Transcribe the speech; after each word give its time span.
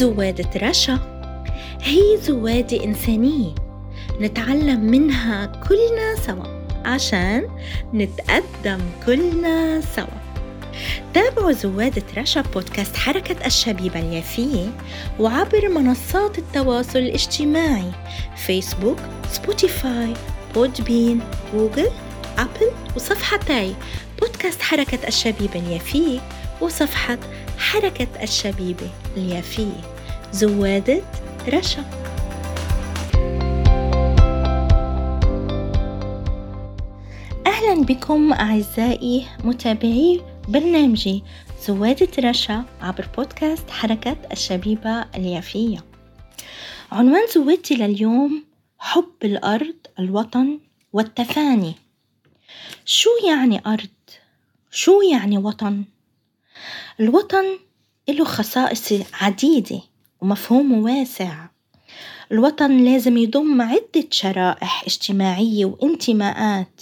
زوادة 0.00 0.68
رشا 0.68 0.98
هي 1.82 2.16
زوادة 2.22 2.84
إنسانية 2.84 3.54
نتعلم 4.20 4.80
منها 4.80 5.46
كلنا 5.46 6.16
سوا 6.26 6.62
عشان 6.84 7.48
نتقدم 7.94 8.80
كلنا 9.06 9.80
سوا. 9.80 10.20
تابعوا 11.14 11.52
زوادة 11.52 12.02
رشا 12.16 12.40
بودكاست 12.40 12.96
حركة 12.96 13.46
الشبيبة 13.46 14.00
اليافية 14.00 14.66
وعبر 15.18 15.68
منصات 15.68 16.38
التواصل 16.38 16.98
الاجتماعي 16.98 17.90
فيسبوك 18.36 18.98
سبوتيفاي 19.30 20.14
بودبين 20.54 21.20
جوجل 21.54 21.90
أبل 22.38 22.70
وصفحتي 22.96 23.74
بودكاست 24.20 24.62
حركة 24.62 25.08
الشبيبة 25.08 25.60
اليافية 25.60 26.20
وصفحة 26.60 27.18
حركة 27.58 28.22
الشبيبة 28.22 28.90
اليافية 29.16 29.80
زوادة 30.32 31.02
رشا 31.48 31.84
أهلا 37.46 37.82
بكم 37.84 38.32
أعزائي 38.32 39.26
متابعي 39.44 40.20
برنامجي 40.48 41.22
زوادة 41.66 42.08
رشا 42.18 42.64
عبر 42.80 43.08
بودكاست 43.16 43.70
حركة 43.70 44.16
الشبيبة 44.32 45.04
اليافية 45.14 45.84
عنوان 46.92 47.26
زوادتي 47.34 47.74
لليوم 47.74 48.44
حب 48.78 49.12
الأرض 49.24 49.74
الوطن 49.98 50.58
والتفاني 50.92 51.74
شو 52.84 53.10
يعني 53.28 53.62
أرض؟ 53.66 53.88
شو 54.70 55.00
يعني 55.12 55.38
وطن؟ 55.38 55.84
الوطن 57.00 57.44
له 58.08 58.24
خصائص 58.24 58.92
عديدة 59.20 59.80
ومفهومه 60.20 60.84
واسع. 60.84 61.46
الوطن 62.32 62.76
لازم 62.76 63.16
يضم 63.16 63.62
عدة 63.62 64.06
شرائح 64.10 64.84
اجتماعية 64.86 65.64
وانتماءات 65.64 66.80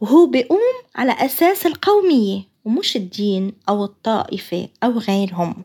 وهو 0.00 0.26
بيقوم 0.26 0.58
على 0.96 1.12
أساس 1.12 1.66
القومية 1.66 2.42
ومش 2.64 2.96
الدين 2.96 3.52
أو 3.68 3.84
الطائفة 3.84 4.68
أو 4.82 4.98
غيرهم. 4.98 5.64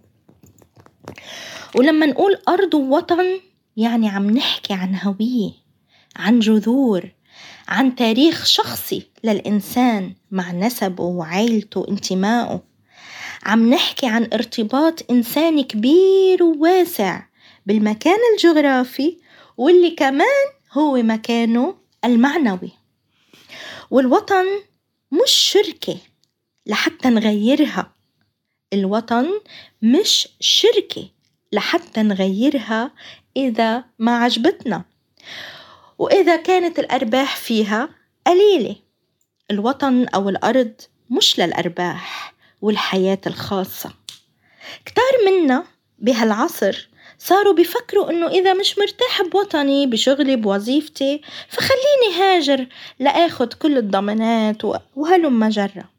ولما 1.75 2.06
نقول 2.06 2.38
أرض 2.48 2.73
ووطن 2.73 3.40
يعني 3.78 4.09
عم 4.09 4.30
نحكي 4.30 4.73
عن 4.73 4.96
هوية 4.96 5.52
عن 6.16 6.40
جذور 6.40 7.12
عن 7.68 7.96
تاريخ 7.96 8.46
شخصي 8.46 9.03
للإنسان 9.23 10.14
مع 10.31 10.52
نسبه 10.52 11.03
وعيلته 11.03 11.80
وانتمائه. 11.80 12.71
عم 13.44 13.70
نحكي 13.70 14.08
عن 14.08 14.30
ارتباط 14.34 15.11
إنساني 15.11 15.64
كبير 15.64 16.44
وواسع 16.44 17.23
بالمكان 17.66 18.20
الجغرافي 18.34 19.17
واللي 19.58 19.92
كمان 19.92 20.47
هو 20.72 20.95
مكانه 20.95 21.75
المعنوي. 22.06 22.72
والوطن 23.92 24.45
مش 25.12 25.31
شركة 25.31 25.97
لحتى 26.66 27.09
نغيرها. 27.09 27.95
الوطن 28.73 29.30
مش 29.81 30.28
شركة 30.39 31.09
لحتى 31.52 32.02
نغيرها 32.02 32.92
إذا 33.38 33.84
ما 34.00 34.17
عجبتنا. 34.17 34.84
وإذا 36.00 36.36
كانت 36.36 36.80
الأرباح 36.80 37.38
فيها 37.38 37.89
قليلة. 38.28 38.75
الوطن 39.52 40.08
أو 40.08 40.30
الأرض 40.30 40.73
مش 41.09 41.39
للأرباح. 41.39 42.34
والحياة 42.62 43.22
الخاصة. 43.28 43.94
كتار 44.86 45.12
منا 45.28 45.64
بهالعصر 46.00 46.90
صاروا 47.20 47.53
بيفكروا 47.53 48.09
إنه 48.09 48.28
إذا 48.28 48.53
مش 48.53 48.78
مرتاح 48.78 49.22
بوطني 49.31 49.88
بشغلي 49.88 50.36
بوظيفتي 50.36 51.22
فخليني 51.50 52.20
هاجر 52.20 52.68
لاخد 53.00 53.53
كل 53.53 53.78
الضمانات 53.78 54.62
وهلم 54.96 55.40
مجرة. 55.40 55.90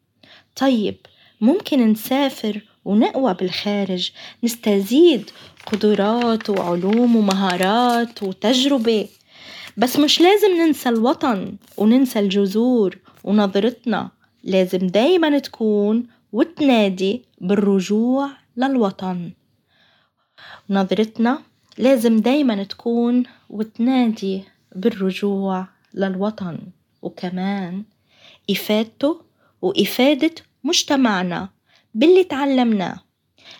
طيب 0.56 0.96
ممكن 1.40 1.92
نسافر 1.92 2.60
ونقوى 2.84 3.34
بالخارج 3.34 4.10
نستزيد 4.44 5.30
قدرات 5.66 6.50
وعلوم 6.50 7.16
ومهارات 7.16 8.22
وتجربة. 8.22 9.08
بس 9.76 9.96
مش 9.96 10.20
لازم 10.20 10.56
ننسى 10.56 10.88
الوطن 10.88 11.56
وننسى 11.76 12.18
الجذور 12.18 12.98
ونظرتنا 13.24 14.10
لازم 14.44 14.78
دايما 14.78 15.38
تكون 15.38 16.06
وتنادي 16.32 17.24
بالرجوع 17.40 18.30
للوطن. 18.56 19.30
نظرتنا 20.70 21.38
لازم 21.78 22.16
دايما 22.20 22.64
تكون 22.64 23.22
وتنادي 23.50 24.44
بالرجوع 24.76 25.66
للوطن. 25.94 26.58
وكمان 27.02 27.84
إفادته 28.50 29.20
وإفادة 29.62 30.34
مجتمعنا 30.64 31.48
باللي 31.94 32.24
تعلمناه. 32.24 33.00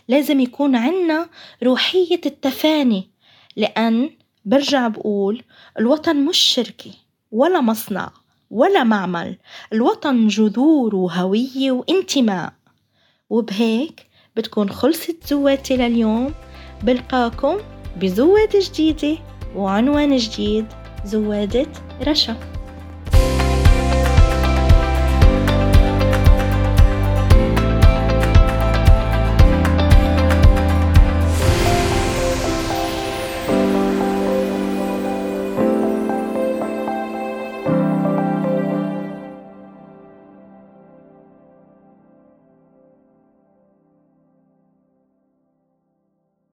لازم 0.08 0.40
يكون 0.40 0.76
عنا 0.76 1.28
روحية 1.62 2.20
التفاني 2.26 3.10
لأن 3.56 4.10
برجع 4.44 4.88
بقول 4.88 5.42
الوطن 5.78 6.16
مش 6.16 6.38
شركة 6.38 6.90
ولا 7.30 7.60
مصنع 7.60 8.12
ولا 8.50 8.84
معمل. 8.84 9.38
الوطن 9.72 10.28
جذور 10.28 10.94
وهوية 10.94 11.72
وانتماء. 11.72 12.52
وبهيك 13.32 14.06
بتكون 14.36 14.70
خلصت 14.70 15.16
زواتي 15.26 15.76
لليوم. 15.76 16.34
بلقاكم 16.82 17.56
بزوات 18.00 18.56
جديدة 18.56 19.18
وعنوان 19.56 20.16
جديد 20.16 20.66
زوادة 21.04 21.66
رشا. 22.06 22.36